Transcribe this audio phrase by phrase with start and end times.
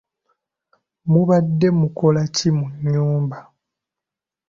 [1.11, 3.37] Mubadde mukula ki mu nnyumba?